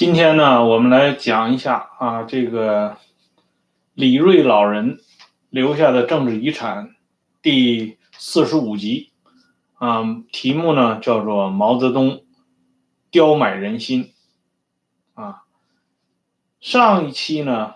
[0.00, 2.96] 今天呢，我们来讲一下啊，这个
[3.92, 4.98] 李瑞老人
[5.50, 6.94] 留下的政治遗产
[7.42, 9.12] 第四十五集
[9.74, 12.24] 啊，题目呢叫做《毛泽东
[13.10, 14.14] 刁买人心》
[15.22, 15.42] 啊。
[16.62, 17.74] 上一期呢，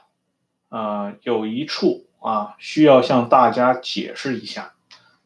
[0.71, 4.73] 啊，有一处啊需要向大家解释一下，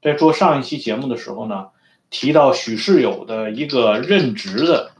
[0.02, 1.68] 在做上一期节目的时候呢，
[2.10, 4.90] 提到许世友的一个任职的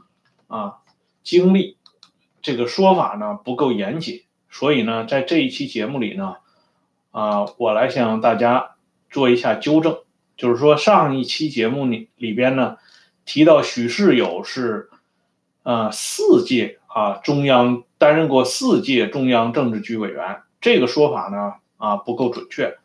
[0.47, 0.77] 啊
[1.23, 1.77] 经历。
[2.41, 6.37] 这个说法呢不够严谨，所以呢，在这一期节目里呢，
[7.11, 8.75] 啊，我来向大家
[9.09, 9.97] 做一下纠正，
[10.37, 12.77] 就是说上一期节目里里边呢
[13.25, 14.89] 提到许世友是，
[15.63, 22.77] 呃，四届啊中央担任过四届中央政治局委员，这个说法呢啊不够准确，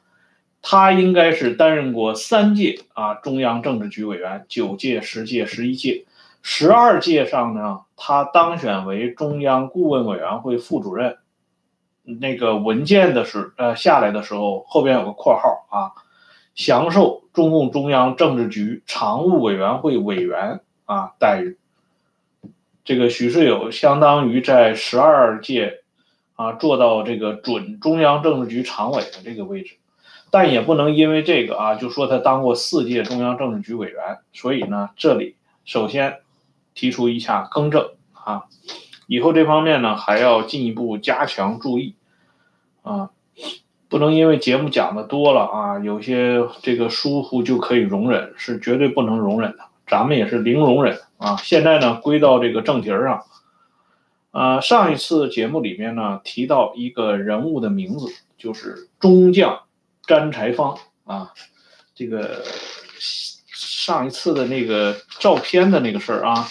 [0.62, 6.04] 他应该是担任过三届啊中央政治局委员，九届、十届、十一届。
[6.46, 11.16] 十二届上呢，他当选为中央顾问委员会副主任。
[12.02, 15.96] 那个文件的时呃下来的时候，后边有个括号啊，
[16.54, 21.56] 享受中共中央政治局常务委员会委员啊待遇。
[22.84, 25.82] 这个许世友相当于在十二届
[26.34, 29.76] 啊做到这个准中央政治局常委的这个位置，
[30.30, 34.18] 但也不能因为这个啊就说他当过四届中央政治局委员。
[34.34, 36.18] 所以呢，这里首先。
[36.74, 38.44] 提出一下更正啊，
[39.06, 41.94] 以后这方面呢还要进一步加强注意
[42.82, 43.10] 啊，
[43.88, 49.64] 不能因为节目讲的多了啊，有些这个疏忽就可以容忍，是绝对不能容忍的。
[49.86, 51.36] 咱们也是零容忍啊。
[51.36, 53.24] 现在呢归到这个正题上，
[54.30, 59.60] 啊，上一次节目里面呢提到一个人物的名字，就是中将
[60.06, 61.32] 詹才芳啊，
[61.94, 62.42] 这个
[62.98, 66.48] 上一次的那个照片的那个事儿啊。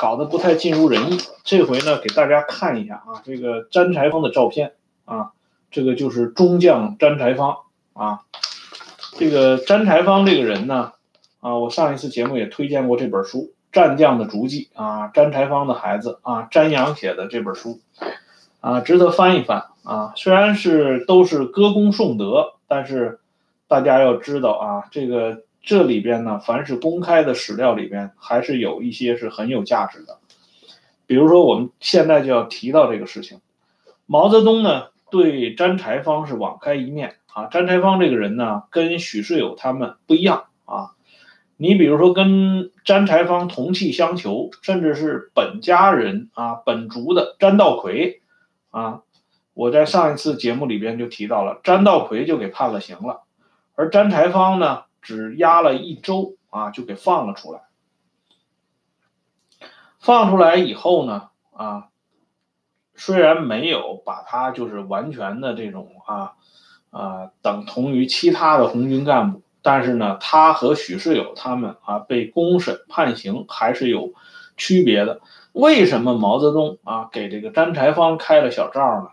[0.00, 1.18] 搞得不太尽如人意。
[1.44, 4.72] 这回呢，给大家看一下啊，这个詹才芳的照片
[5.04, 5.32] 啊，
[5.70, 7.58] 这个就是中将詹才芳
[7.92, 8.20] 啊。
[9.18, 10.92] 这个詹才芳这个人呢，
[11.40, 13.38] 啊，我上一次节目也推荐过这本书
[13.72, 17.78] 《战将的足迹》啊，詹才芳的孩子啊，詹阳写的这本书
[18.60, 20.14] 啊，值得翻一翻啊。
[20.16, 23.20] 虽然是都是歌功颂德，但是
[23.68, 25.42] 大家要知道啊，这个。
[25.62, 30.18] 这里边呢，凡是公开的史料里边，还是有一些是很有价值的。
[31.06, 33.40] 比如说，我们现在就要提到这个事情。
[34.06, 37.46] 毛泽东呢，对詹才芳是网开一面啊。
[37.46, 40.92] 詹才芳这个人呢，跟许世友他们不一样啊。
[41.56, 48.22] 你比如说，跟詹才芳同气相求，甚至是本家人啊，本族的詹道奎
[48.70, 49.02] 啊，
[49.52, 53.24] 我在上一次节目里边就提到了，詹道奎就给判了刑了，
[53.74, 54.84] 而詹才芳呢？
[55.02, 57.62] 只押了一周啊，就给放了出来。
[59.98, 61.88] 放出来以后呢，啊，
[62.94, 66.32] 虽然没有把他就是完全的这种啊
[66.90, 74.14] 啊等同于其他的红军干部，但是呢，他和许世友他们啊被公审判刑还是有
[74.56, 75.20] 区别的。
[75.52, 79.10] 为什么毛泽东啊给这个詹才芳开了小灶呢？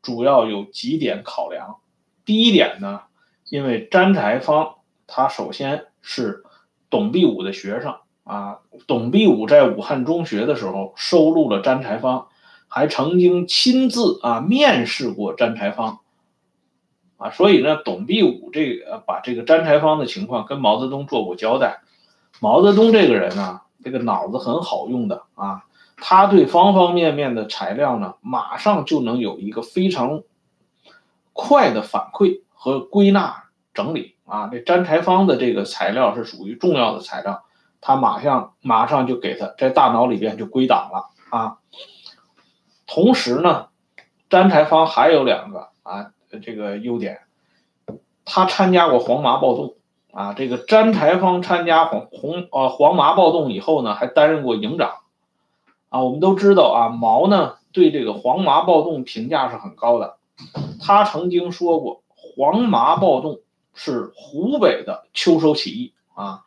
[0.00, 1.78] 主要有几点考量。
[2.24, 3.02] 第一点呢。
[3.52, 4.76] 因为詹才芳，
[5.06, 6.42] 他首先是
[6.88, 8.60] 董必武的学生啊。
[8.86, 12.28] 董必武在武汉中学的时候收录了詹才芳，
[12.66, 15.98] 还曾经亲自啊面试过詹才芳
[17.18, 17.28] 啊。
[17.28, 21.82] 所以呢，董必武这个把这个詹才芳的情况跟毛泽东做过交代。
[22.40, 25.66] 毛泽东这个人呢，这个脑子很好用的啊，
[25.98, 30.22] 他对方方面面的材料呢，马上就能有一个非常
[31.34, 33.41] 快的反馈和归纳。
[33.74, 37.42] 整理啊，这詹才芳的这个材料是属于重要的材料，
[37.80, 41.58] 他马上马上就给他在大脑里边就归档了啊。
[42.86, 43.68] 同时呢，
[44.28, 46.12] 詹才芳还有两个啊
[46.42, 47.20] 这个优点，
[48.26, 49.74] 他参加过黄麻暴动
[50.12, 50.34] 啊。
[50.34, 54.96] 这个詹才芳参加黄红呃黄麻暴动以后呢，还担任过营长
[55.88, 56.02] 啊。
[56.02, 60.18] 我们都知道啊，毛呢对这个黄麻暴动评价是很高的，
[60.78, 63.38] 他曾经说过黄麻暴动。
[63.74, 66.42] 是湖北的秋收起义啊，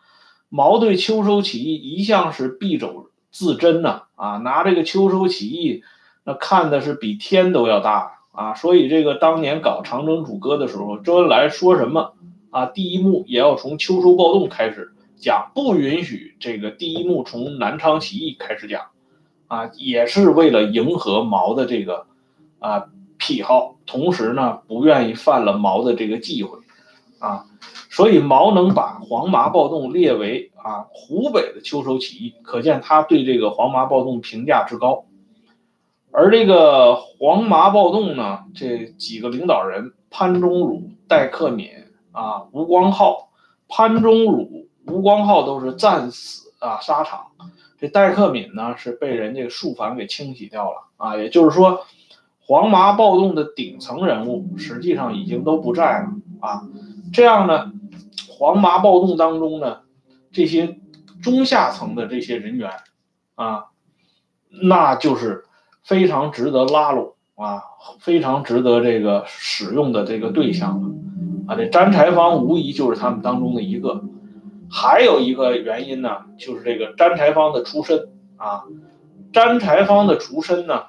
[0.50, 5.84] 毛对秋收起义一向是敝帚自珍呐啊，拿这个秋收起义
[6.24, 12.14] 那看的是比天都要大啊，所以这个当年搞长征主歌的时候，周恩来说什么
[12.52, 18.86] 啊，第一幕也要从秋收暴动开始讲，不允许这个第一幕从南昌起义开始讲
[19.48, 22.06] 啊，也是为了迎合毛的这个
[22.60, 22.86] 啊
[23.18, 26.60] 癖好，同时呢不愿意犯了毛的这个忌讳。
[27.26, 27.46] 啊，
[27.90, 35.06] 所以毛能把黄麻暴动列为啊湖北的秋收起义，可见他对这个黄麻暴动评价之高。
[36.12, 41.70] 而这个黄麻暴动呢，这几个领导人潘忠儒、戴克敏
[42.12, 43.30] 啊、吴光浩，
[43.68, 47.32] 潘忠儒、吴光浩都是战死啊沙场，
[47.80, 51.86] 这戴克敏呢是被人家肃反给清洗掉了啊，也就是说，
[52.46, 56.62] 黄麻暴动的顶层人物实际上已经都不在了啊，
[57.16, 57.72] 这样呢，
[58.30, 59.80] 黄麻暴动当中呢，
[60.32, 60.78] 这些
[61.24, 62.70] 中下层的这些人员
[63.36, 63.66] 啊，
[64.50, 65.46] 那就是。
[65.88, 67.62] 非常值得拉拢啊，
[68.00, 70.90] 非常值得这个使用的这个对象了
[71.46, 71.56] 啊！
[71.56, 74.04] 这詹柴芳无疑就是他们当中的一个。
[74.68, 78.64] 还有一个原因呢，就是这个詹柴芳的出身啊。
[79.32, 80.86] 詹柴芳的出身呢，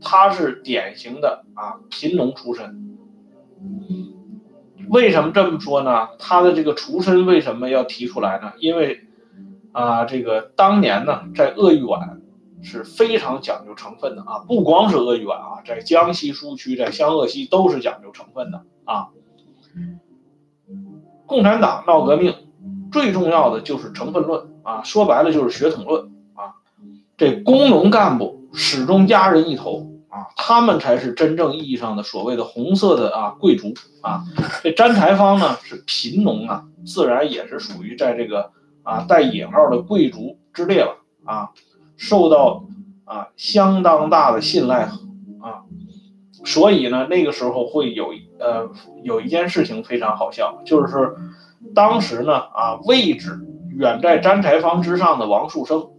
[0.00, 2.98] 他是典型的啊贫农出身。
[4.90, 6.08] 为什么这么说呢？
[6.18, 8.52] 他的这个出身为什么要提出来呢？
[8.58, 9.00] 因为
[9.72, 12.20] 啊，这个当年呢，在鄂豫皖。
[12.62, 19.08] 是非常讲究成分的啊，不光是鄂豫皖啊，在江西苏区，在湘鄂西都是讲究成分的啊。
[21.24, 22.34] 共产党闹革命，
[22.92, 26.60] 最重要的就是成分论啊，说白了就是血统论啊。
[27.16, 33.72] 这工农干部始终压人一头啊，他们才是真正意义上的所谓的红色的啊贵族
[34.02, 34.24] 啊。
[34.62, 38.50] 这詹柴芳呢是贫农啊，自然也是属于在这个
[38.82, 41.50] 啊带引号的贵族之列了啊。
[41.96, 42.64] 受到
[43.04, 44.84] 啊相当大的信赖
[45.40, 45.62] 啊，
[46.46, 48.70] 所以呢，那个时候会有呃
[49.02, 51.14] 有一件事情非常好笑，就是
[51.74, 53.38] 当时呢啊位置
[53.76, 55.89] 远在詹柴芳之上的王树声，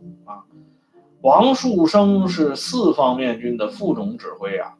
[1.21, 4.73] 王树声是四方面军的副总指挥啊，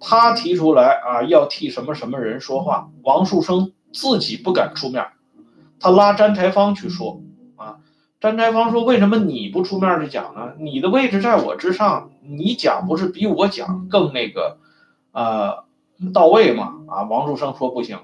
[0.00, 5.06] 他提出来啊要替什么什么人说话，王树声自己不敢出面，
[5.78, 7.22] 他拉詹柴芳去说。
[7.56, 7.76] 啊
[8.18, 10.54] 詹柴芳说：“为什么你不出面去讲呢？
[10.58, 14.56] 你的位置在我之上，你讲不是比我讲更那个，
[15.12, 15.64] 呃，
[16.14, 17.98] 到位吗？”啊，王树声说：“不行，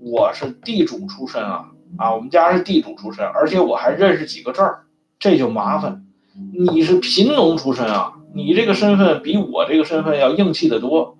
[0.00, 4.86] 我是地主出身啊，啊，我们家是地主出身，而且我还认识几个字儿，
[5.18, 6.05] 这就麻烦。
[6.70, 11.16] 你是贫农出身啊，你这个身份比我这个身份要硬气得多。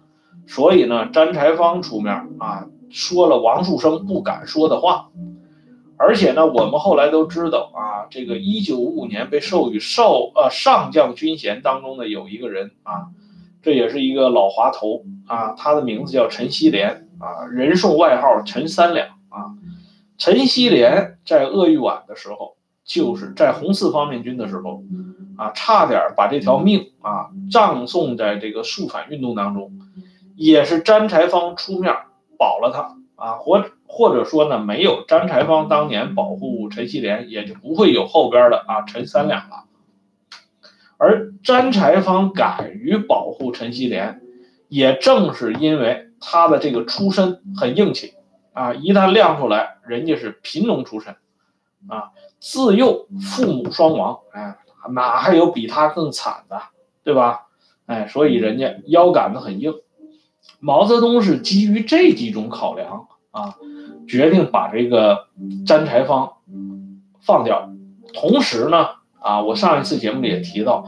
[0.46, 5.08] 所以呢，詹柴芳出面啊，说了王树声不敢说的话。”
[5.98, 13.06] 而且呢，我们后来都知道啊，这个一九五五年被授予少呃上将军衔当中的有一个人啊，
[13.62, 19.56] 这也是一个老滑头啊，他的名字叫陈锡联啊，人送外号陈三两啊。
[20.18, 22.55] 陈锡联在鄂豫皖的时候，
[22.86, 24.82] 就是在红四方面军的时候
[25.36, 29.72] 啊，差点把这条命啊葬送在这个肃反运动当中，
[30.36, 31.92] 也是詹才芳出面
[32.38, 33.64] 保了他啊，或。
[33.88, 39.64] 或者说呢，没有詹才芳当年保护陈锡联，也就不会有后边的啊陈三两了。
[40.98, 44.20] 而詹才芳敢于保护陈锡联，
[44.68, 48.14] 也正是因为他的这个出身很硬气
[48.52, 51.14] 啊，一旦亮出来，人家是贫农出身
[51.88, 52.10] 啊，
[52.48, 54.56] 自幼父母双亡，哎，
[54.90, 56.62] 哪还有比他更惨的，
[57.02, 57.48] 对吧？
[57.86, 59.74] 哎，所以人家腰杆子很硬。
[60.60, 63.56] 毛泽东是基于这几种考量啊。
[64.08, 65.26] 决定把这个
[65.66, 66.34] 詹柴芳
[67.20, 67.68] 放掉，
[68.14, 70.86] 同时呢，啊，我上一次节目里也提到，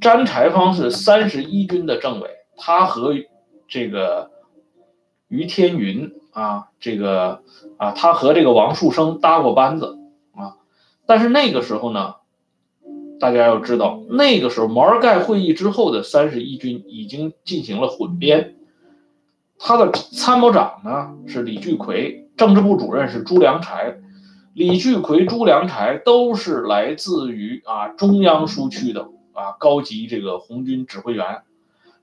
[0.00, 3.14] 詹柴芳是三十一军的政委，他和
[3.68, 4.32] 这个
[5.28, 7.42] 于天云啊，这个
[7.76, 9.96] 啊，他和这个王树声搭过班子，
[11.06, 12.16] 但是那个时候呢，
[13.18, 18.56] 大家要知道，那个时候毛尔盖会议之后的三十一军已经进行了混编，
[19.58, 22.24] 他的参谋长呢是李聚奎。
[22.36, 23.96] 政治部主任是朱良才，
[24.52, 31.24] 李聚奎、朱良才都是来自于啊中央苏区的啊高级这个红军指挥员，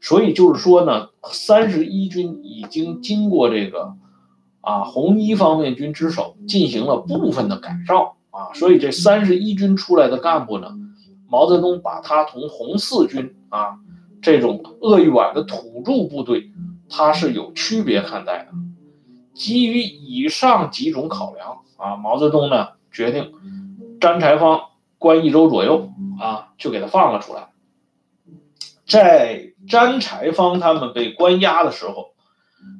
[0.02, 3.94] 所以就是说呢，三十一军已经经过这个
[4.62, 10.68] 啊红一方面军之手进行了部分的改造啊，所以这三十一军出来的干部呢，
[11.30, 13.78] 毛泽东把他同红四军啊
[14.24, 16.50] 这种鄂豫皖的土著部队，
[16.90, 18.52] 他是有区别看待的。
[19.36, 23.34] 基于以上几种考量啊，毛泽东呢决定
[24.02, 24.62] 詹柴芳
[24.98, 27.50] 关一周左右啊，就给他放了出来。
[28.88, 32.14] 在詹柴芳他们被关押的时候，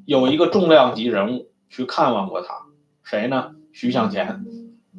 [0.06, 2.56] 有一个重量级人物去看望过他，
[3.04, 3.52] 谁呢？
[3.72, 4.46] 徐向前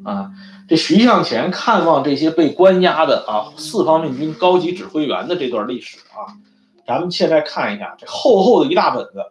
[0.05, 0.31] 啊。
[0.69, 6.37] 这徐向前看望这些被关押的啊四方面军高级指挥员的这段历史啊，
[6.87, 9.25] 咱们现在看一下这厚厚的一大本子，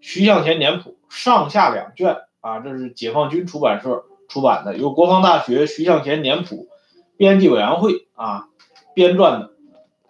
[0.00, 0.96] 徐向前年谱。
[1.08, 6.66] 上下两卷啊，这是解放军出版社出版的，由国防大学徐向前年谱
[7.16, 8.48] 编辑委员会啊
[8.92, 9.52] 编撰的。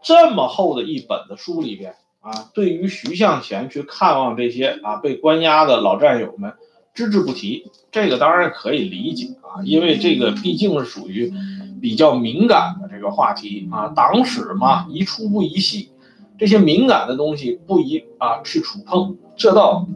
[0.03, 6.55] 这么厚的一本的书里边啊，对于徐向前去看望这些啊被关押的老战友们
[6.97, 11.31] 只字不提，这个当然可以理解啊，因为这个毕竟是属于
[11.79, 15.91] 比较敏感的这个话题啊，党史嘛，宜出不宜细，
[16.39, 19.87] 这些敏感的东西不宜啊去触碰，这倒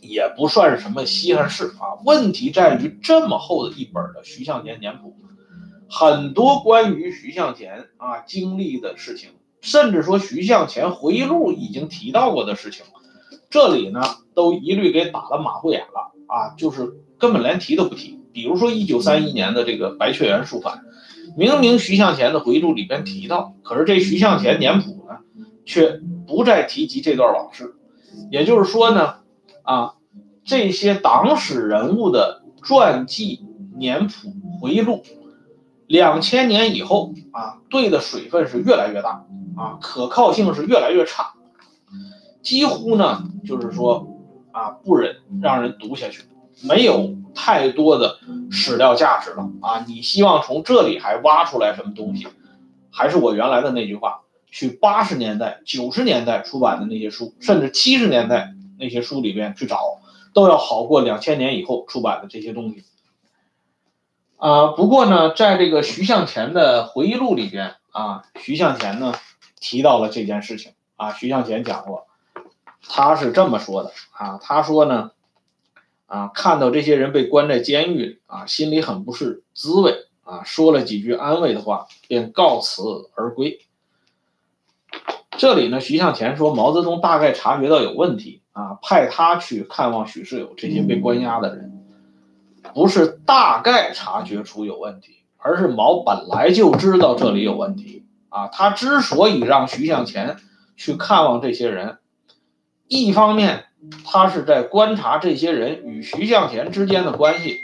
[0.00, 2.00] 也不算是什么稀罕事啊。
[2.06, 5.14] 问题在于这么厚的一本的徐向前年谱。
[5.88, 9.30] 很多关于徐向前啊经历的事情，
[9.60, 12.84] 甚至说徐向前回忆录已经提到过的事情，
[13.56, 14.02] 这里呢
[14.34, 18.20] 都一律给打了马虎眼了啊，就是根本连提都不提。
[18.30, 20.82] 比如说一九三一年的这个白雀园书反，
[21.38, 25.20] 明明徐向前的回忆录里边提到，可是这徐向前年谱呢
[25.64, 27.74] 却不再提及这段往事。
[28.30, 29.14] 也就是说呢，
[29.62, 29.94] 啊
[30.44, 33.40] 这些党史人物的传记、
[33.78, 35.02] 年谱、回忆录。
[35.86, 39.24] 两千年以后啊，对的水分是越来越大
[39.56, 41.32] 啊，可靠性是越来越差，
[42.46, 44.06] 几乎呢就是说
[44.52, 46.22] 啊，不忍让人读下去，
[46.62, 48.20] 没有太多的
[48.52, 49.84] 史料价值了啊。
[49.88, 52.28] 你希望从这里还挖出来什么东西？
[52.92, 59.98] 还是我原来的那句话，去八十年代、九十年代出版的那些书，甚至七十年代那些书里边去找，
[60.32, 62.84] 都要好过两千年以后出版的这些东西。
[64.36, 69.14] 啊，不过呢，在这个徐向前的回忆录里边啊，徐向前呢
[69.58, 71.12] 提到了这件事情啊。
[71.12, 72.05] 徐向前讲过，
[72.88, 75.10] 他是这么说的啊，他说呢，
[76.06, 82.82] 啊，看到这些人被关在监狱啊，心里很不是滋味啊，说了几句安慰的话，便告辞
[83.14, 83.60] 而归。
[85.38, 91.72] 这里呢，徐向前说，毛泽东大概察觉到有问题啊，派他去看望许世友这些被关押的人。
[92.74, 98.48] 不是大概察觉出有问题，而是毛本来就知道这里有问题啊。
[98.48, 100.36] 他之所以让徐向前
[100.76, 101.98] 去看望这些人，
[102.88, 103.64] 一方面
[104.04, 107.60] 他是在观察这些人与徐向前之间的关系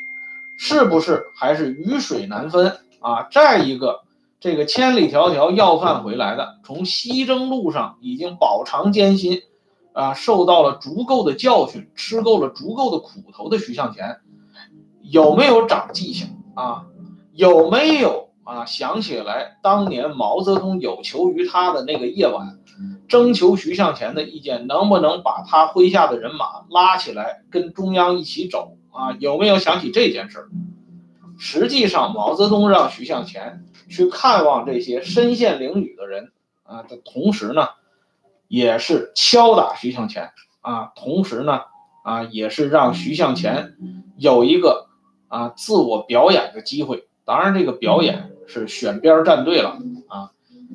[0.58, 3.28] 是不是还是鱼水难分啊。
[3.30, 4.00] 再一个，
[4.40, 9.42] 这个千里迢迢要饭回来的，从西征路上已经饱尝艰辛
[9.92, 14.18] 啊，受到了足够的教训，吃够了足够的苦头的徐向前。
[15.02, 16.86] 有没有长记性啊？
[17.32, 18.64] 有没有啊？
[18.64, 22.58] 想起来当年毛泽东有求于他的那个夜晚，
[23.12, 29.12] 征求徐向前的意见，能不能把他麾下的人马拉起来跟中央一起走啊？
[29.18, 30.48] 有没有想起这件事？
[31.38, 37.68] 实际上，毛泽东让徐向前去看望这些身陷囹圄的人啊的同时呢，
[38.48, 40.30] 也是敲打徐向前
[40.62, 41.60] 啊，同时呢
[42.04, 43.74] 啊，也是让徐向前
[44.16, 44.88] 有一个。
[45.28, 50.30] 啊，自我表演的机会，当然这个表演是选边站队了啊。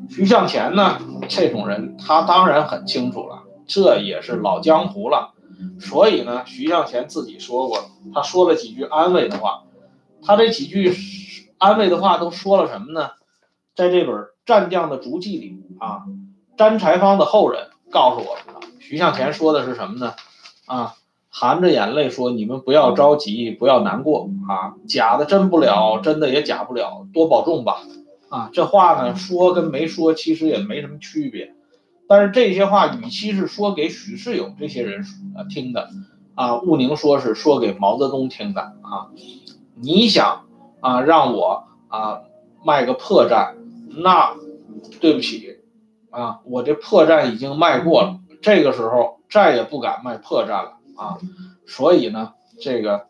[0.09, 5.33] 徐向前呢，这种人他当然很清楚了，这也是老江湖了。
[5.79, 9.63] 所以呢，徐向前自己说过，他说了几句安慰的话。
[10.21, 10.95] 他这几句
[11.57, 13.11] 安慰的话都说了什么呢？
[13.75, 16.03] 在这本《战将的足迹》里啊，
[16.57, 20.13] 詹才芳的后人告诉我们了，徐向前说的是什么呢？
[20.65, 20.95] 啊。
[21.29, 24.73] 含着眼泪说：“你们不要着急，不要难过啊！
[24.87, 27.83] 假的真不了，真的也假不了，多保重吧！
[28.29, 31.53] 啊，这话呢说跟没说其实也没什么区别。
[32.07, 35.03] 但是这些话与其是说给许世友这些人
[35.35, 35.89] 啊听的，
[36.35, 39.11] 啊，毋宁说是说给毛泽东听的啊。
[39.75, 40.45] 你想
[40.79, 42.21] 啊让我啊
[42.63, 43.55] 卖个破绽，
[43.89, 44.35] 那
[44.99, 45.57] 对不起
[46.09, 51.19] 啊，我这破绽已经卖过了，这个时候再也不敢卖破绽了。”啊，
[51.67, 53.05] 所以呢，这个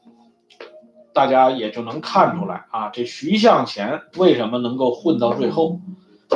[1.18, 5.80] 大家也就能看出来啊，这徐向前为什么能够混到最后，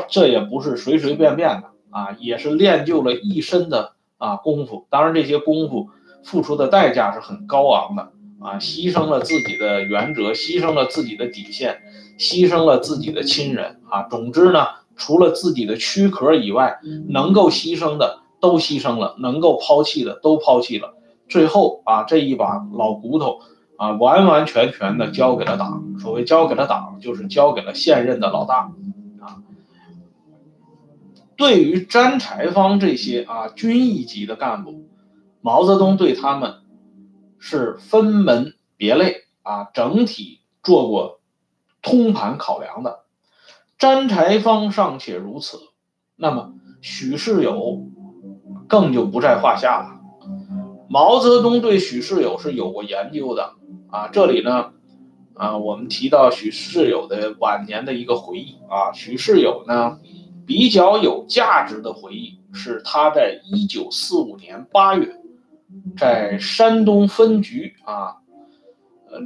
[0.10, 4.88] 这也不是随随便便的啊，也是练就了一身的啊功夫。
[4.90, 5.90] 当然，这些功夫
[6.24, 11.80] 付出的代价是很高昂的啊，牺牲了自己的原则，牺牲了自己的底线，
[12.18, 14.08] 牺牲了自己的亲人啊。
[14.10, 20.96] 总之呢，除了自己的躯壳以外，能够牺牲的都牺牲了，能够抛弃的都抛弃了。
[21.30, 23.42] 最后啊，这一把老骨头
[23.82, 25.98] 啊，完完全全的交给了党。
[26.00, 28.72] 所谓交给了党，就是交给了现任的老大
[29.20, 29.42] 啊。
[31.36, 34.88] 对于詹才芳这些啊军一级的干部，
[35.42, 36.58] 毛泽东对他们
[37.40, 41.20] 是分门别类啊，整体做过
[41.82, 43.00] 通盘考量的。
[43.80, 45.58] 詹才芳尚且如此，
[46.16, 47.88] 那么许世友
[48.68, 50.02] 更就不在话下了。
[50.88, 53.54] 毛泽东对许世友是有过研究的
[53.92, 54.72] 啊，这里呢，
[55.34, 60.00] 啊，我们提到许世友的晚年的一个回忆啊，许世友呢，
[60.46, 65.18] 比较有价值的回忆是他在一九四五年八月，
[65.98, 68.16] 在山东分局啊，
[69.10, 69.20] 呃，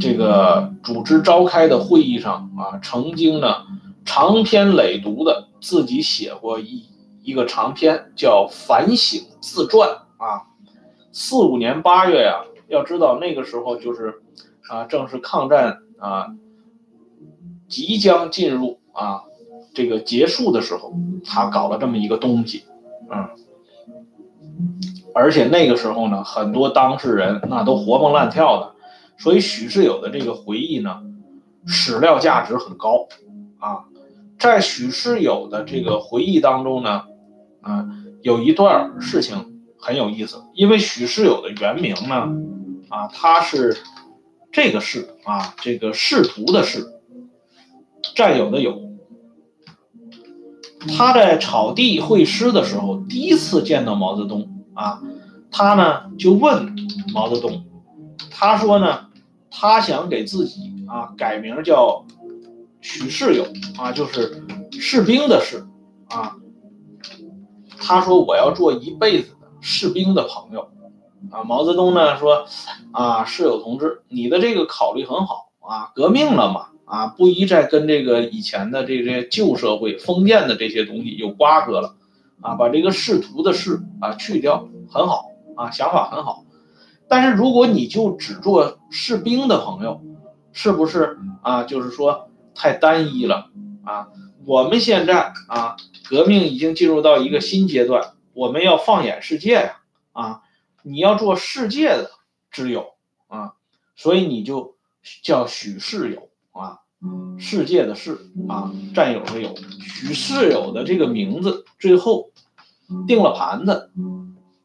[0.00, 3.48] 这个组织召开的会议上啊，曾经呢
[4.04, 6.84] 长篇累牍的自己写过一
[7.22, 10.50] 一个长篇叫反省自传啊。
[11.12, 14.22] 四五年八月呀，要知道那个时候就是
[14.70, 16.28] 啊，正是抗战啊
[17.68, 19.24] 即将进入啊。
[19.72, 20.92] 这个结束的时候，
[21.24, 22.64] 他搞了这么一个东西，
[23.08, 23.28] 嗯，
[25.14, 28.74] 而且那个时候呢，很多当事人那都活蹦乱跳的，
[29.16, 31.00] 所以许世友的这个回忆呢，
[31.68, 33.06] 史料价值很高
[33.60, 33.84] 啊。
[34.40, 37.04] 在许世友的这个回忆当中呢，
[37.60, 37.86] 啊，
[38.22, 42.28] 有一段事情很有意思，因为许世友的原名呢，
[42.90, 43.78] 啊，他是
[44.52, 46.86] 这个仕啊，这个仕途的仕，
[48.14, 48.90] 占有的有。
[50.96, 55.00] 他在草地会师的时候，第一次见到毛泽东啊，
[55.50, 56.74] 他呢就问
[57.12, 57.64] 毛泽东，
[58.30, 59.08] 他说呢，
[59.50, 62.04] 他想给自己啊改名叫
[62.80, 63.46] 许世友
[63.78, 64.42] 啊，就是
[64.72, 65.66] 士兵的士
[66.08, 66.36] 啊。
[67.78, 70.70] 他说我要做一辈子的士兵的朋友
[71.30, 71.44] 啊。
[71.44, 72.46] 毛泽东呢说
[72.92, 76.66] 啊，世友同志，你的这个考虑很好啊，革命了嘛。
[76.90, 81.94] 啊，不宜再跟这个以前的这些旧社会封建的这些东西有瓜葛了，
[82.40, 86.44] 啊，把这个仕途的仕啊去掉，很好啊，想法很好。
[87.08, 90.00] 但是如果你就只做士兵的朋友，
[90.50, 91.62] 是不是啊？
[91.62, 93.50] 就是说太单一了
[93.84, 94.08] 啊？
[94.44, 95.76] 我们现在啊，
[96.08, 99.76] 革命已经进入到一个新阶段，我们要放眼世界呀，
[100.10, 100.40] 啊，
[100.82, 102.10] 你要做世界的
[102.50, 102.94] 之友
[103.28, 103.54] 啊，
[103.96, 104.76] 所以你就
[105.22, 106.28] 叫许世友。
[106.52, 106.80] 啊，
[107.38, 108.18] 世界的世
[108.48, 112.32] 啊，战友的友，许世友的这个名字最后
[113.06, 113.92] 定了盘子，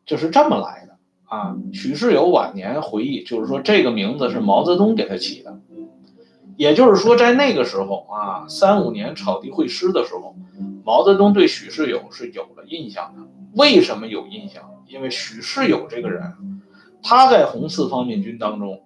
[0.04, 1.56] 就是这么来的啊。
[1.72, 5.60] 许世友晚年回忆，就是说这个名字是毛泽东给他起的，
[6.58, 10.36] 也就是说在那个时候啊，三五年草地会师的时候，
[10.84, 13.22] 毛泽东对许世友是有了印象的。
[13.56, 14.64] 为什么有印象？
[14.88, 16.62] 因为许世友这个人，
[17.02, 18.82] 他在红四方面军当中。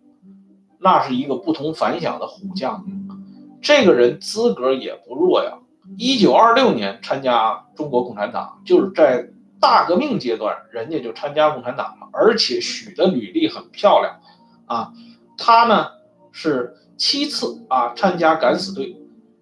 [0.82, 2.86] 那是一个不同凡响的虎将，
[3.62, 5.60] 这个人资格也不弱呀。
[5.97, 9.27] 一九二六年参加中国共产党，就是在
[9.60, 12.08] 大革命阶段，人家就参加共产党了。
[12.13, 14.21] 而且许的履历很漂亮，
[14.67, 14.93] 啊，
[15.38, 15.88] 他呢
[16.32, 18.95] 是七次啊参加敢死队，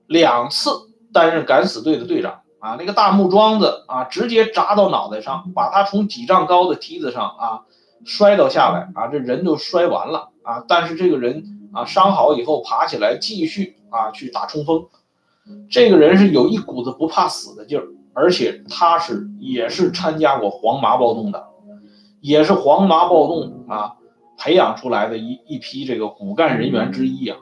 [0.07, 0.71] 两次
[1.13, 2.75] 担任敢死队的队长啊。
[2.79, 7.61] 那个大木桩子啊，直接砸到脑袋上，把他从几丈高的梯子上啊
[8.05, 10.29] 摔倒下来啊，这人就摔完了。
[10.47, 10.63] 啊！
[10.65, 11.43] 但是这个人
[11.73, 14.85] 啊，伤好以后爬起来继续啊去打冲锋。
[15.69, 21.47] 这个人是有一股子不怕死的劲儿，而且他是也是参加过黄麻暴动的，
[22.21, 23.95] 也是黄麻暴动啊
[24.37, 27.37] 培养出来的一一批这个骨干人员之一啊。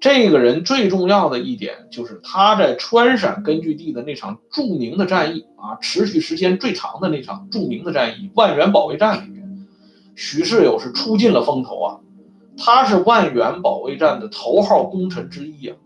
[0.00, 9.66] 这个人最重要的一点就是他在川陕根据地的那场著名的战役啊，持续时间最长的那场著名的战役——万源保卫战里面。
[10.16, 12.00] 许世友是出尽了风头啊，
[12.56, 15.76] 他是万源保卫战的头号功臣之一啊。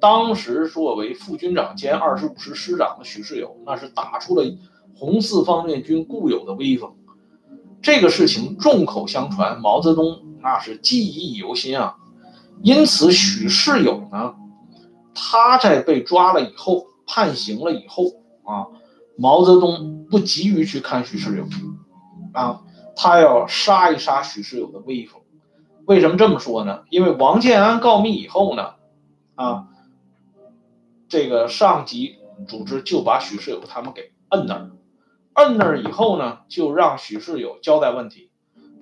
[0.00, 4.44] 当时作为副军长兼二十五师师长的许世友，那是打出了
[4.94, 6.94] 红四方面军固有的威风。
[7.82, 11.96] 这个事情众口相传，毛泽东那是记忆犹新啊。
[12.62, 14.34] 因此，许世友呢，
[15.14, 18.04] 他在被抓了以后，判刑了以后
[18.44, 18.66] 啊，
[19.16, 21.46] 毛泽东不急于去看许世友
[22.32, 22.62] 啊。
[23.00, 25.22] 他要杀一杀许世友的威风，
[25.86, 26.82] 为什么这么说呢？
[26.90, 28.74] 因为王建安告密以后呢，
[29.36, 29.68] 啊，
[31.08, 32.16] 这个上级
[32.48, 34.70] 组织就把许世友他们给摁那儿，
[35.34, 38.32] 摁那儿以后呢，就让许世友交代问题。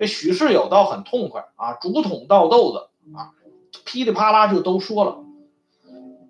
[0.00, 3.36] 这许世友倒很痛快啊，竹筒倒豆子啊，
[3.84, 5.18] 噼里啪啦就都说了。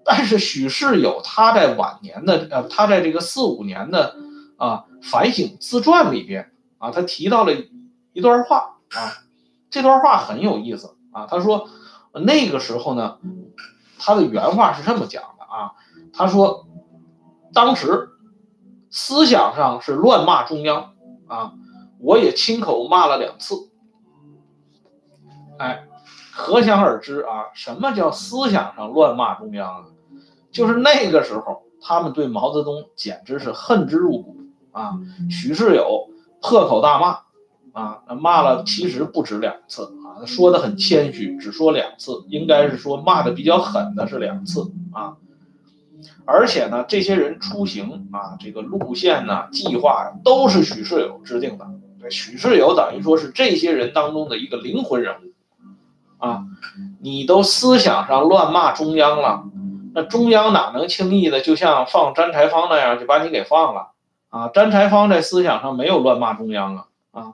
[0.04, 4.16] 但是许世友他在晚年的呃，他在这个四五年的
[4.56, 7.52] 啊反省自传里边啊，他提到了。
[8.12, 9.12] 一段话啊，
[9.68, 11.26] 这段话很有意思啊。
[11.26, 11.68] 他说，
[12.14, 13.18] 那个时候呢，
[13.98, 15.72] 他的原话是这么讲的啊。
[16.14, 16.66] 他说，
[17.52, 18.08] 当时
[18.88, 20.94] 思想上是乱骂中央
[21.26, 21.52] 啊，
[22.00, 23.70] 我也亲口骂了两次。
[25.58, 25.85] 哎，
[26.36, 29.84] 可想而知啊，什么叫思想上乱骂中央啊？
[30.50, 34.36] 就是那个时候，他们对毛泽东简直是恨之入骨
[34.72, 34.98] 啊。
[35.30, 36.10] 许世友
[36.42, 37.18] 破口大骂。
[37.72, 45.18] 啊，那骂了其实不止两次啊，说的很谦虚，只说两次，应该是说骂的比较狠的是两次啊。
[46.24, 51.66] 而且呢，这些人出行啊，这个路线呢、计划都是许世友制定的。
[52.08, 55.32] 许世友等于说是这些人当中的一个灵魂人物
[56.18, 56.44] 啊。
[57.00, 59.44] 你都思想上乱骂中央了，
[59.94, 63.92] 那中央哪能轻易的就像放詹柴芳那样就把你给放了
[64.28, 64.48] 啊？
[64.48, 67.32] 詹柴芳在思想上没有乱骂中央啊啊！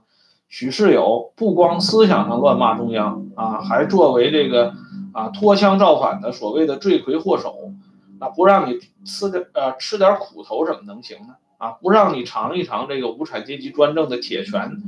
[0.48, 4.74] 许世友不光思想上乱骂中央啊，还作为这个
[5.12, 7.72] 啊脱枪造反的所谓的罪魁祸首。
[8.18, 11.34] 啊，不让你吃点呃吃点苦头怎么能行呢？
[11.58, 14.80] 啊，不让你尝一尝这个无产阶级专政的铁拳，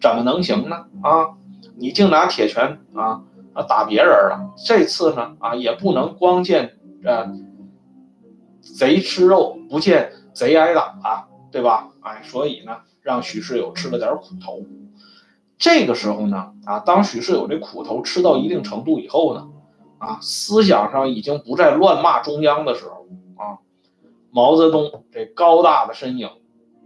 [0.00, 0.84] 怎么能行呢？
[1.02, 1.34] 啊，
[1.76, 3.22] 你净拿铁拳啊
[3.56, 7.32] 啊打别人了，这次呢啊也不能光见呃
[8.60, 11.88] 贼吃肉，不见贼挨打啊，对吧？
[12.00, 14.60] 哎，所以呢，让许世友吃了点苦头。
[15.58, 19.48] 这个时候呢啊，当许世友这苦头吃到一定程度以后呢。
[19.98, 23.06] 啊，思想上已经不再乱骂中央的时候
[23.42, 23.64] 啊，
[24.30, 26.28] 毛泽东这高大的身影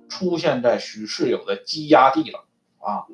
[0.08, 2.44] 出现在许世友的羁押地了
[2.78, 3.06] 啊。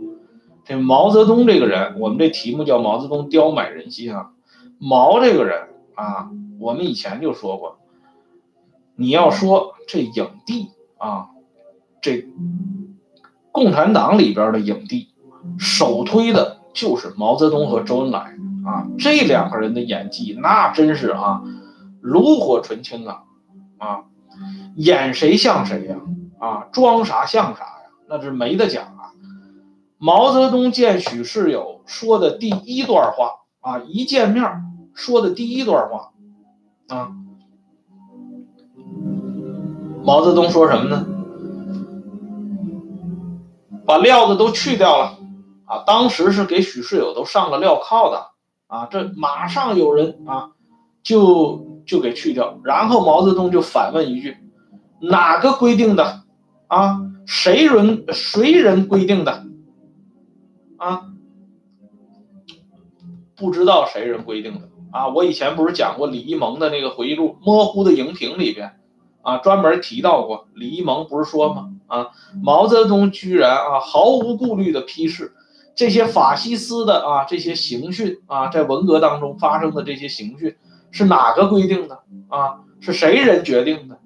[0.66, 4.33] 这毛泽东这个人，我们这题目叫毛泽东刁买人心啊。
[4.79, 7.79] 毛这个人啊，我们以前就说过，
[8.96, 11.29] 你要说这影帝啊，
[12.00, 12.26] 这
[13.52, 15.14] 共产党里边的影帝，
[15.57, 18.35] 首推的就是毛泽东和周恩来。
[18.66, 21.44] 啊，这两个人的演技那真是啊，
[22.00, 23.22] 炉火纯青啊，
[23.79, 24.05] 啊，
[24.74, 25.96] 演谁像谁呀，
[26.40, 28.95] 啊，装啥像啥呀，那是没得讲。
[29.98, 33.30] 毛泽东见许世友说的第一段话
[33.61, 34.44] 啊，一见面
[34.94, 36.12] 说的第一段话
[36.88, 37.12] 啊，
[40.04, 41.06] 毛泽东说什么呢？
[43.87, 45.18] 把料子都去掉了
[45.64, 48.26] 啊，当时是给许世友都上了镣铐的。
[48.66, 50.50] 啊，这马上有人啊，
[51.04, 52.59] 就就给去掉。
[52.64, 54.37] 然后毛泽东就反问一句
[55.00, 56.24] ：“哪个规定的？
[56.66, 59.45] 啊，谁人谁人规定的？
[60.77, 61.03] 啊，
[63.37, 65.09] 不知道谁人规定的啊。
[65.09, 68.79] 我以前不是讲过李一萌的那个回忆录《模糊的荧屏》里边
[69.23, 71.73] 啊，专门提到过李一萌不是说吗？
[71.87, 72.09] 啊，
[72.43, 75.35] 毛泽东居然啊毫无顾虑的批示。”
[75.77, 80.57] 这些法西斯的啊，这些刑讯啊，在文革当中发生的这些刑讯，
[80.91, 82.61] 是哪个规定的啊？
[82.81, 83.99] 是谁人决定的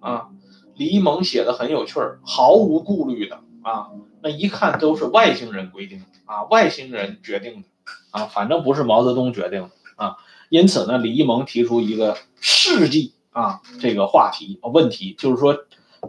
[0.00, 0.28] 啊？
[0.74, 3.88] 李一萌写的很有趣儿，毫无顾虑的啊，
[4.22, 7.68] 那一看都是外星人规定的啊，外星人决定的
[8.10, 10.16] 啊，反正不是毛泽东决定的啊。
[10.48, 15.56] 因此呢，李一萌提出一个世纪啊这个话题问题，就是说，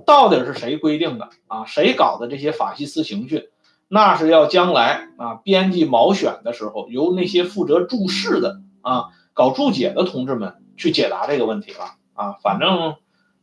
[0.05, 1.65] 到底是谁规定的啊？
[1.65, 3.49] 谁搞的这些法西斯刑讯？
[3.87, 12.33] 那是要将来啊，编辑毛选的时候，由那些负责注释的啊、搞注解的同志们去解答这个问题了啊。
[12.41, 12.95] 反正，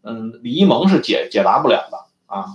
[0.02, 2.46] 嗯，李一萌是解解答不了的啊。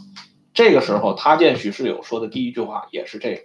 [0.54, 3.42] 这个时候，他见许世友说的第一句话也是这个，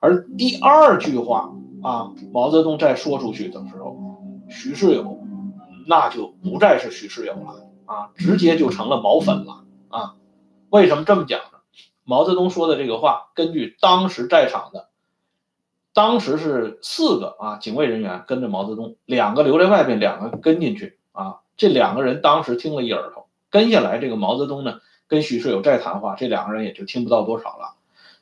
[0.00, 3.96] 而第二句话啊，毛泽东再说出去的时候，
[4.48, 5.20] 许世友
[5.86, 10.14] 那就不再是许世友了啊，直接就成了毛粉了啊。
[10.70, 11.58] 为什么这么讲呢？
[12.04, 14.88] 毛泽东说的这个话，根据当时在场的，
[15.92, 21.40] 当时是四个啊警卫人员跟着毛泽东，两个留在外边，两个跟进去啊。
[21.56, 24.78] 这两个人当时听了一耳朵，跟下来这个毛泽东呢，
[25.10, 27.74] 跟许世友再谈话，这两个人也就听不到多少了。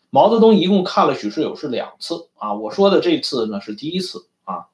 [0.08, 4.68] 毛泽东一共看了许世友是两次啊，我说的这次呢是第一次啊。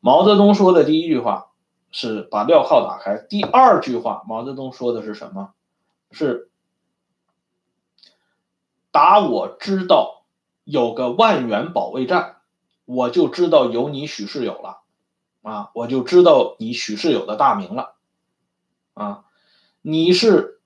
[0.00, 1.48] 毛泽东说的第一句话
[1.90, 5.54] 是把镣铐打开，第二句话毛泽东说的是什么？
[6.12, 6.50] 是。
[8.90, 10.24] 打我知道
[10.64, 12.36] 有个万源保卫战，
[12.84, 14.80] 我就知道有你许世友了，
[15.40, 17.94] 啊，我就知道你许世友的大名了，
[18.92, 19.24] 啊，
[19.80, 20.59] 你是，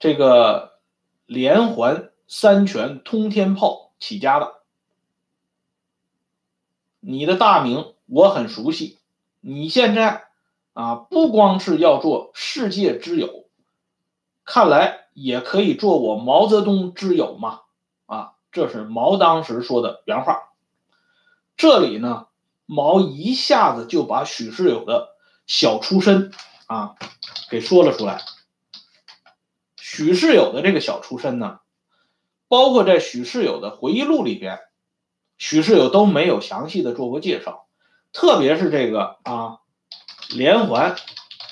[0.00, 0.80] 这个
[1.26, 4.54] 连环三拳通天炮起家的，
[6.98, 8.98] 你的大名我很熟悉，
[9.40, 10.24] 你现在
[10.72, 13.44] 啊，不光是要做世界之友，
[14.44, 14.98] 看来。
[15.12, 17.62] 也可以做我毛泽东之友嘛？
[18.06, 20.52] 啊，这是毛当时说的原话。
[21.56, 22.28] 这里呢，
[22.64, 26.32] 毛一下子就把许世友的小出身
[26.68, 26.94] 啊
[27.50, 28.22] 给说了出来。
[29.92, 31.58] 许世友的这个小出身呢，
[32.46, 34.60] 包括在许世友的回忆录里边，
[35.36, 37.66] 许世友都没有详细的做过介绍。
[38.12, 39.58] 特别是这个啊，
[40.36, 40.94] 连环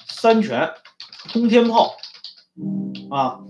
[0.06, 0.70] 三拳
[1.32, 1.96] 通天炮
[3.10, 3.40] 啊。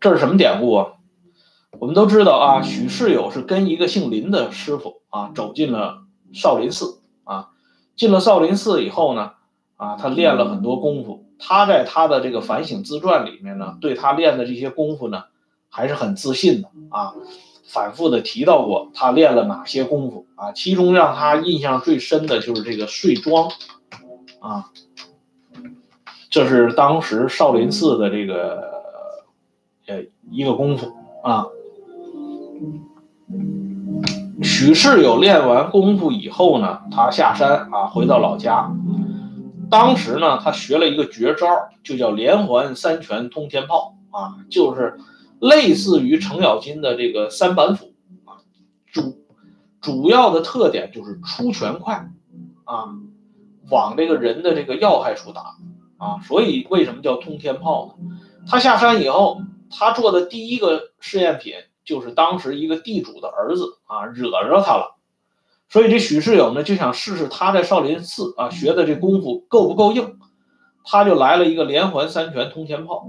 [0.00, 0.92] 这是什么典故啊？
[1.80, 6.02] 我们都知道啊，许世友是跟一个姓林的师傅啊走进了
[6.34, 7.52] 少林寺啊，
[7.96, 9.32] 进了少林寺以后呢，
[9.76, 11.24] 啊，他练了很多功夫。
[11.38, 15.24] 他在他的这个反省自传里面呢，对他练的这些功夫呢，
[15.68, 17.14] 还是很自信的啊，
[17.64, 20.52] 反复的提到过他练了哪些功夫啊。
[20.52, 23.50] 其中让他印象最深的就是这个睡桩，
[24.40, 24.70] 啊，
[26.28, 28.82] 这是当时少林寺的这个
[29.86, 31.46] 呃一个功夫啊。
[34.42, 38.70] 许世友练完功夫以后呢，他下山啊，回到老家。
[39.70, 41.46] 当时呢，他学了一个绝招，
[41.82, 44.98] 就叫连环三拳通天炮啊，就是
[45.40, 47.92] 类似于程咬金的这个三板斧
[48.24, 48.42] 啊。
[48.92, 49.24] 主
[49.80, 52.10] 主要的特点就是出拳快
[52.64, 52.88] 啊，
[53.70, 55.56] 往这个人的这个要害处打
[55.96, 56.20] 啊。
[56.22, 58.16] 所以为什么叫通天炮呢？
[58.48, 61.54] 他下山以后，他做的第一个试验品。
[61.84, 64.97] 就是当时一个地主的儿子啊，惹着他了，
[65.68, 70.18] 所以这许世友呢就想试试他在少林寺啊学的这功夫够不够硬，
[70.84, 73.06] 他就来了一个连环三拳通天炮，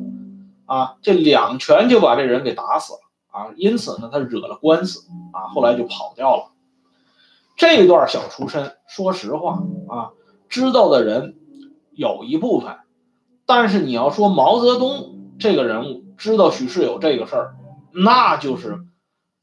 [0.65, 2.99] 啊，这两拳就把这人给打死了
[3.31, 6.51] 啊，因此呢他惹了官司啊，后来就跑掉了。
[7.55, 10.11] 这段小出身，说实话啊，
[10.47, 11.35] 知道的人
[11.91, 12.77] 有一部分，
[13.45, 17.55] 但是你要说毛泽东这个人物知道许世友这个事儿。
[17.91, 18.79] 那就是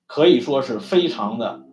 [0.07, 1.66] 可以说是非常的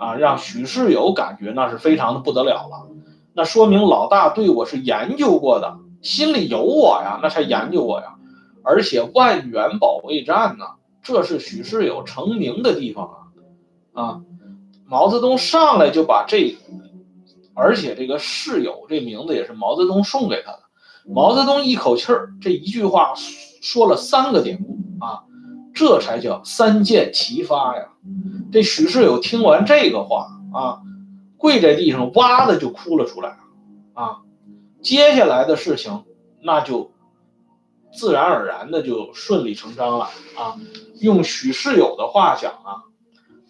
[0.00, 2.88] 啊，让许世友感觉那是非常的不得了了。
[3.34, 8.14] 那说明老大对我是研究过的，心里有我呀，那才研究我呀。
[8.62, 10.64] 而且万源保卫战呢，
[11.02, 13.10] 这是许世友成名的地方
[13.92, 14.20] 啊啊！
[14.86, 16.56] 毛泽东上来就把这，
[17.54, 20.60] 而且这个世友这名字也是毛泽东送给他的。
[21.04, 23.12] 毛泽东一口气儿这一句话
[23.60, 25.24] 说了三个典故啊。
[25.74, 27.88] 这才叫三箭齐发呀！
[28.52, 30.80] 这许世友听完这个话啊，
[31.36, 33.38] 跪在地上哇的就哭了出来
[33.94, 34.18] 啊！
[34.82, 36.04] 接下来的事情
[36.42, 36.90] 那就
[37.92, 40.06] 自然而然的就顺理成章了
[40.36, 40.56] 啊！
[41.00, 42.84] 用许世友的话讲啊，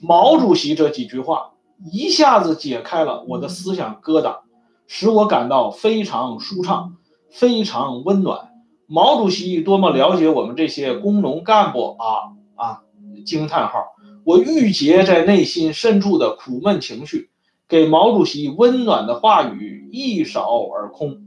[0.01, 1.53] 毛主席这几句话
[1.91, 4.41] 一下子解开了我的思想疙瘩，
[4.87, 6.97] 使我感到非常舒畅，
[7.31, 8.50] 非常温暖。
[8.93, 12.83] 毛主席多么了解我们这些工农干部啊啊！
[13.25, 13.95] 惊叹号！
[14.25, 17.31] 我郁结在内心深处的苦闷情绪，
[17.69, 21.23] 给毛主席温暖的话语一扫而空。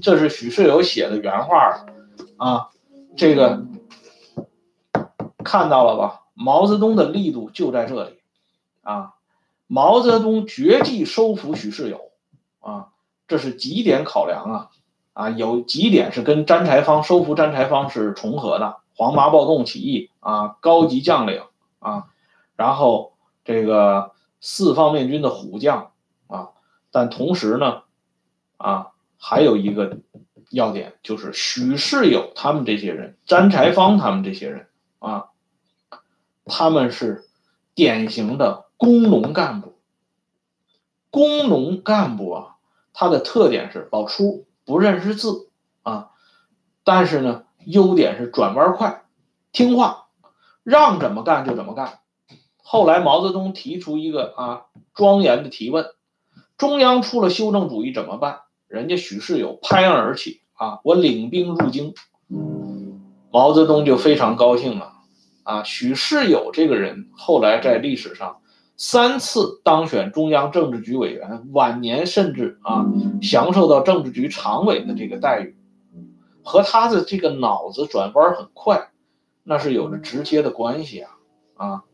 [0.00, 1.84] 这是许世友写的原话
[2.36, 2.68] 啊！
[3.16, 3.66] 这个
[5.42, 6.20] 看到了吧？
[6.34, 8.20] 毛泽东的力度就在这里
[8.82, 9.14] 啊！
[9.66, 12.00] 毛泽东绝技收服许世友
[12.60, 12.90] 啊！
[13.26, 14.70] 这是几点考量啊？
[15.14, 21.42] 啊，有几点是跟詹才芳收服詹才芳是重合的，黄麻暴动起义啊，高级将领
[21.80, 22.04] 啊，
[22.56, 23.12] 然后
[23.44, 25.92] 这个四方面军的虎将
[26.28, 26.48] 啊，
[26.90, 27.82] 但同时呢，
[28.56, 29.98] 啊，还有一个
[30.50, 35.26] 要点就是许世友他们这些人，詹才芳他们这些人啊，
[36.46, 37.26] 他们是
[37.74, 39.74] 典型的工农干部，
[41.10, 42.56] 工农干部啊，
[42.94, 44.46] 他的特点是老粗。
[44.64, 45.48] 不认识字
[45.82, 46.10] 啊，
[46.84, 49.04] 但是呢，优点是转弯快、
[49.52, 50.06] 听话，
[50.62, 51.98] 让怎么干就怎么干。
[52.56, 54.62] 后来毛泽东提出一个啊
[54.94, 55.86] 庄严的提问：
[56.56, 58.40] 中央出了修正主义怎么办？
[58.68, 61.94] 人家许世友拍案而起啊，我领兵入京。
[63.30, 64.92] 毛泽东就非常高兴了
[65.42, 68.41] 啊，许世友这个人后来在历史上。
[68.82, 72.84] 三次当选中央政治局委员，晚年甚至啊
[73.22, 75.54] 享受到政治局常委的这个待遇，
[76.42, 78.88] 和他的这个脑子转弯很快，
[79.44, 81.10] 那是有着直接的关系啊
[81.54, 81.84] 啊！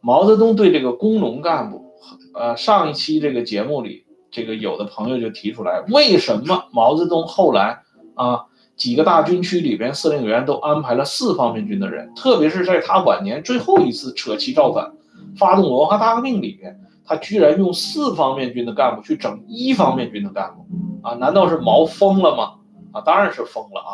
[0.00, 1.92] 毛泽东对这个工农干部，
[2.34, 7.82] 呃，上一期这个节目里，这个有的朋友就提出来，为什么毛泽东后来
[8.14, 8.44] 啊
[8.76, 14.92] 几个大军区里边司令员都安排了四方面军的人，特别是在他晚年最后一次扯旗造反。
[15.36, 20.66] 发动文化大革命里面，他居然用四方面军的干部去整一方面军的干部，
[21.02, 22.54] 啊，难道是毛疯了吗？
[22.92, 23.92] 啊，当然是疯了啊！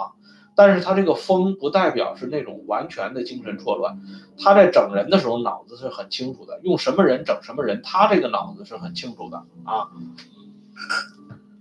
[0.57, 3.99] 但是他这个疯不代表是那种完全的精神错乱，
[4.39, 9.91] 他在整人的时候脑子是很清楚的，用什么人整什么人，他这个脑子是很清楚的啊。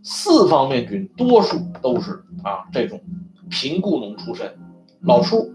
[0.03, 3.01] 四方面军多数都是啊这种
[3.49, 4.59] 贫雇农出身，
[5.01, 5.53] 老粗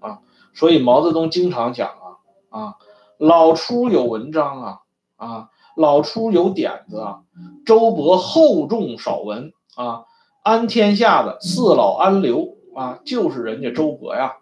[0.00, 0.20] 啊，
[0.54, 2.74] 所以毛泽东经常讲啊啊。
[3.18, 4.78] 老初有文章啊
[5.16, 7.20] 啊，老初有点子啊。
[7.66, 10.04] 周勃厚重少文啊，
[10.42, 14.36] 安天下的四老安刘啊，就是人家周勃呀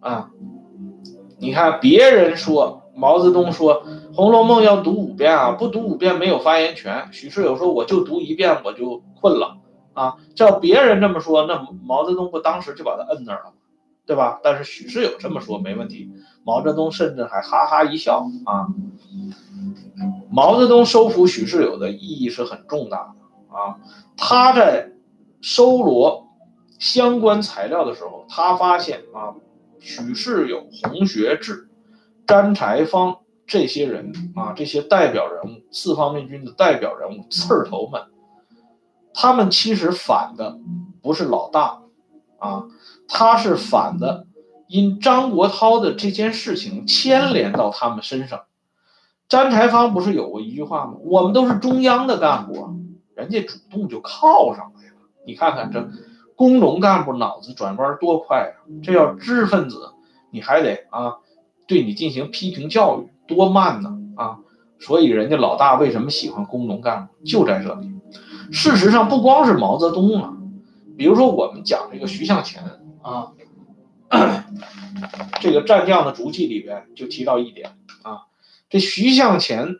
[0.00, 0.30] 啊。
[1.38, 7.08] 你看别人说毛泽东说《红楼梦》要读五遍啊，不读五遍没有发言权。
[7.12, 9.58] 许世友说我就读一遍我就困了
[9.92, 13.56] 啊，叫别人这么说，那毛泽东不当时就把他摁那儿了吗？
[14.06, 14.40] 对吧？
[14.42, 16.10] 但是许世友这么说没问题，
[16.44, 18.68] 毛泽东甚至还哈哈一笑啊。
[20.30, 23.78] 毛泽东收服许世友的意义是很重大的啊，
[24.16, 24.90] 他在
[25.40, 26.26] 收罗
[26.78, 29.34] 相关材料的时候，他发现啊，
[29.78, 31.68] 许世友、洪学智。
[32.26, 38.02] 詹柴芳这些人啊，这些代表人物，四方面军的代表人物，刺儿头们，
[39.12, 40.58] 他们其实反的
[41.02, 41.82] 不是老大，
[42.38, 42.64] 啊，
[43.08, 44.26] 他是反的，
[44.68, 48.42] 因张国焘的这件事情牵连到他们身上。
[49.28, 50.94] 詹柴芳不是有过一句话吗？
[51.04, 52.68] 我们都是中央的干部，
[53.14, 54.96] 人家主动就靠上来了。
[55.26, 55.88] 你看看这
[56.36, 58.56] 工农干部脑子转弯多快啊！
[58.82, 59.92] 这要知识分子，
[60.30, 61.14] 你还得啊。
[61.66, 64.38] 对你进行批评教育多慢呢啊！
[64.78, 67.90] 所以人家老大为什么喜欢工农干部就在这里。
[68.52, 70.34] 事实上不光是毛泽东啊，
[70.98, 72.62] 比如说我们讲这个徐向前
[73.04, 73.32] 啊，
[75.40, 78.22] 这个战将的足迹里边就提到一点啊，
[78.70, 79.76] 这徐向前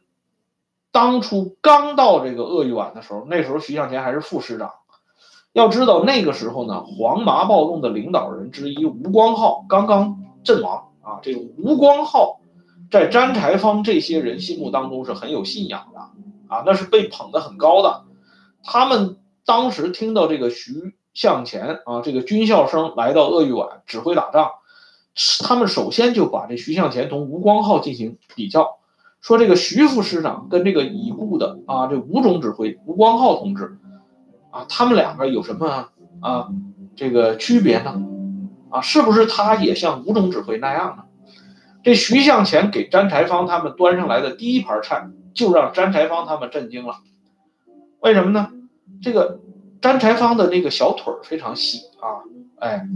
[0.92, 4.70] 当初刚到这个鄂豫皖的时候，那时候徐向前还是副师长。
[5.52, 10.90] 要知道那个时候呢，黄麻暴动的领导人之一吴光浩刚刚阵亡。
[11.00, 12.40] 啊，这个吴光浩，
[12.90, 16.00] 在詹柴芳这些人心目当中是很有信仰的
[16.48, 18.04] 啊，那是被捧得很高的。
[18.62, 24.50] 他们当时听到这个徐向前啊，这个军校生来到鄂豫皖指挥打仗，
[25.40, 28.76] 他们首先就把这徐向前同吴光浩进行比较，
[29.20, 33.78] 说这个徐副师长跟这个已故的啊这吴总指挥吴光浩同志
[34.50, 35.88] 啊，他们两个有什么
[36.20, 36.48] 啊
[36.96, 38.02] 这个区别呢？
[38.70, 41.04] 啊，是不是他也像吴总指挥那样呢？
[41.84, 46.96] 这徐向前给詹柴芳他们端上来的第一盘菜，就让詹柴芳他们震惊了。
[48.00, 48.50] 为什么呢？
[49.02, 49.40] 这个
[49.84, 52.24] 詹柴芳的那个小腿非常细啊，
[52.58, 52.86] 哎，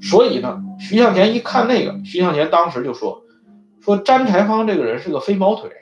[0.00, 3.24] 所以呢，徐向前一看那个，徐向前当时就说
[3.82, 5.72] ：“说詹柴芳这个人是个飞毛腿。”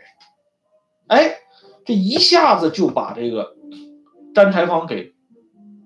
[1.08, 1.34] 哎，
[1.84, 3.56] 这一下子就把这个
[4.34, 5.12] 詹柴芳给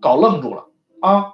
[0.01, 0.67] 搞愣住了
[1.01, 1.33] 啊。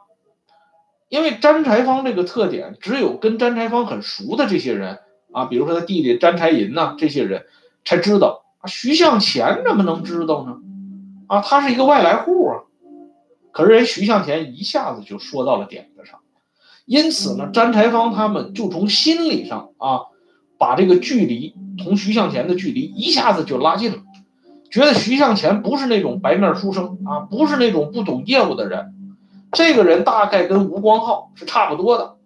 [1.11, 5.01] 因为詹柴芳这个特点，只有跟詹柴芳很熟的这些人
[5.35, 7.45] 啊，比如说他弟弟詹柴银呐，这些人
[7.85, 8.47] 才知道。
[8.67, 10.57] 徐向前怎么能知道呢？
[11.27, 12.36] 啊，他是一个外来户。
[13.57, 16.21] 可是人徐向前一下子就说到了点子上，
[16.85, 20.01] 因此呢，詹才芳他们就从心理上啊，
[20.59, 23.97] 把这个距离同徐向前的距离一下子就拉近了，
[24.71, 28.93] 觉得徐向前不是那种白面书生啊，不是那种不懂业务的人。
[29.53, 32.17] 这个人大概跟吴光浩是差不多的，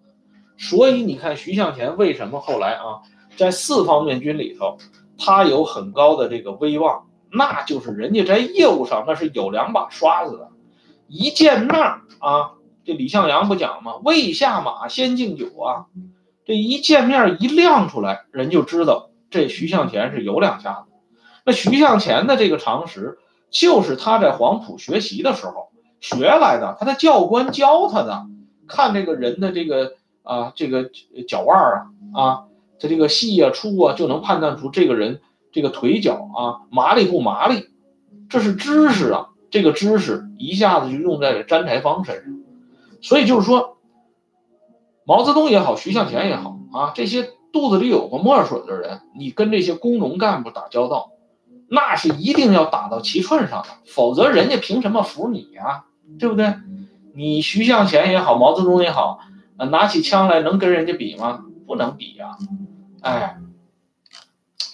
[0.58, 4.78] 所以你看徐向前为什么后来啊，在四方面军里头，
[5.16, 10.49] 他有很高的这个威望，那就是人家在业务上那是有两把刷子的，
[11.10, 11.76] 一见面
[12.20, 12.52] 啊，
[12.84, 13.96] 这李向阳不讲吗？
[14.04, 15.86] 未下马先敬酒啊，
[16.46, 20.92] 这一见面一亮出来，人就知道这徐向前是有两下子。
[21.44, 23.18] 那徐向前的这个常识，
[23.50, 25.68] 就是他在黄埔学习的时候。
[26.02, 28.24] 学来的，他的教官教他的，
[28.66, 29.92] 看这个人的这个
[30.22, 30.90] 啊，这个
[31.28, 32.44] 脚腕儿啊，啊，
[32.80, 35.20] 他这个细啊粗啊，就能判断出这个人
[35.52, 37.68] 这个腿脚啊麻利不麻利，
[38.30, 42.34] 这是知识啊，这个知识一下子就用在了詹柴芳身上，
[43.02, 43.78] 所以就是说，
[45.04, 51.10] 毛泽东也好，徐向前也好啊，这些肚子里有个墨水的人，你跟这些工农干部打交道，
[51.68, 55.84] 那是一定要打到七寸上的，否则人家凭什么服你呀？
[56.18, 56.54] 对不对？
[57.14, 59.18] 你徐向前也好，毛泽东也好，
[59.56, 61.44] 拿起枪来能跟人家比吗？
[61.66, 62.36] 不能比呀！
[63.00, 63.36] 哎，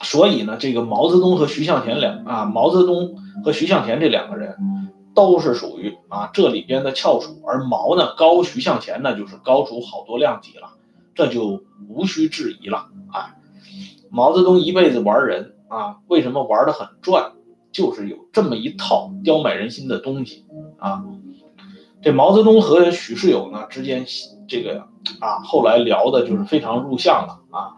[0.02, 4.56] 所以呢，这个毛泽东和徐向前两啊，毛泽东和徐向前这两个人
[5.14, 10.70] 都是属于啊这里边的翘楚，而毛呢高徐向前呢就是高出好多量级了，
[11.14, 13.34] 这就无需质疑了啊。
[14.10, 17.32] 毛泽东一辈子玩人啊，为什么玩的很转？
[17.72, 20.46] 就是有这么一套刁买人心的东西
[20.78, 21.04] 啊。
[22.00, 24.06] 这毛泽东和许世友呢之间，
[24.48, 24.86] 这个
[25.20, 27.74] 啊，后来聊的就是非常入相了啊。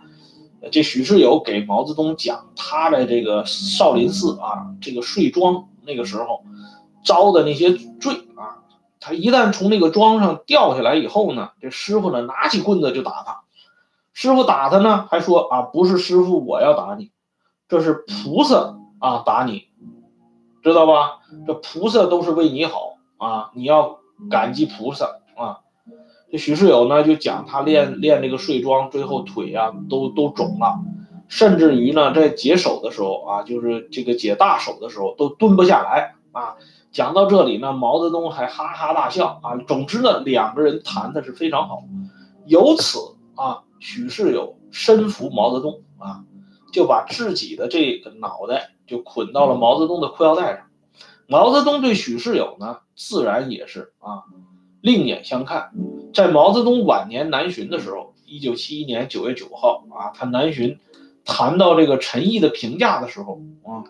[0.71, 6.45] 这许世友给毛泽东讲他在这个少林寺啊，这个睡庄那个时候
[7.05, 8.65] 遭的那些罪啊，
[9.01, 13.41] 他一旦从那个庄上掉下来以后呢，这师傅呢拿起棍子就打他。
[14.13, 17.11] 师傅打他呢，还说啊，不是师傅我要打你，
[17.69, 19.69] 这是菩萨啊打你，
[20.63, 21.21] 知道吧？
[21.47, 23.99] 这菩萨都是为你好啊，你要。
[24.29, 25.61] 感激菩萨啊！
[26.31, 30.79] 这许世友呢就讲他练练这个睡桩，最后腿啊都都肿了，
[31.29, 36.57] 甚至于呢，在解手的时候啊，就是这个解大手的时候都蹲不下来啊。
[36.91, 39.57] 讲到这里呢，毛泽东还哈哈大笑啊。
[39.67, 41.83] 总之呢，两个人谈的是非常好，
[42.47, 42.99] 由此
[43.35, 46.25] 啊，许世友身服毛泽东啊，
[46.73, 50.67] 就把自己的这个脑袋就捆到了毛泽东的裤腰带上。
[51.27, 54.25] 毛泽东对许世友呢，自然也是啊，
[54.81, 55.71] 另眼相看。
[56.15, 60.79] 在毛泽东晚年南巡的时候，一九七一年九月九号啊，他南巡
[61.25, 63.85] 谈到这个陈毅的评价的时候啊。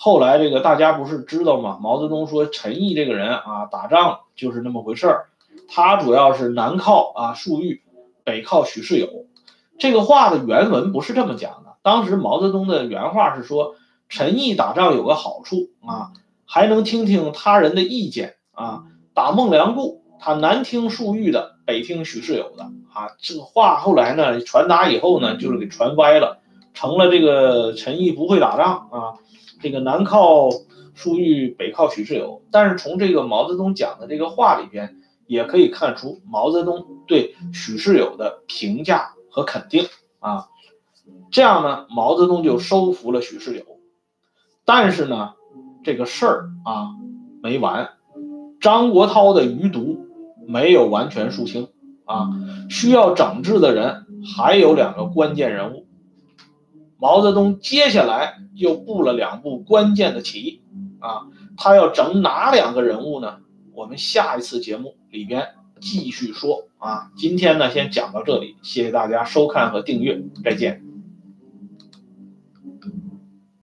[0.00, 1.78] 后来这个大家不是知道吗？
[1.80, 5.26] 毛泽东说陈毅这个人啊，打仗就是那么回事儿，
[5.68, 7.82] 他主要是南靠啊粟裕，
[8.22, 9.26] 北靠许世友。
[9.76, 11.76] 这个话的原文不是这么讲的。
[11.82, 13.74] 当时毛泽东的原话是说，
[14.08, 16.12] 陈毅打仗有个好处啊，
[16.46, 18.84] 还能听听他人的意见啊。
[19.14, 23.10] 打孟良崮，他南听粟裕的，北听许世友的啊。
[23.18, 26.40] 这个话后来呢传达以后呢，就是给传歪了，
[26.74, 29.14] 成了这个陈毅不会打仗啊。
[29.60, 30.48] 这个南靠
[30.94, 34.96] 粟裕，北靠许世友，但是从这个毛泽东讲的这个话里边，
[35.26, 39.84] 也可以看出毛泽东对许世友的评价和肯定
[40.20, 40.48] 啊。
[41.30, 43.64] 这样呢，毛泽东就收服了许世友。
[44.64, 45.34] 但是呢，
[45.84, 46.90] 这个事儿啊
[47.42, 47.90] 没完，
[48.60, 50.07] 张国焘的余毒
[50.48, 51.68] 没有完全肃清
[52.06, 52.30] 啊，
[52.70, 55.86] 需要整治的人还有两个关键人物。
[56.98, 60.62] 毛泽东接下来又布了两步关键的棋，
[61.00, 61.28] 啊，
[61.58, 63.40] 他要整哪两个人物呢？
[63.74, 65.48] 我们下一次节目里边
[65.80, 67.10] 继续说啊。
[67.14, 70.87] 今天呢，先讲到这里，谢谢大家收看和订阅，再见。